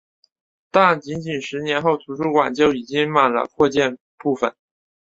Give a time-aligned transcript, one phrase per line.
[0.71, 4.55] 但仅仅十年后图书馆就已用满了扩建部分。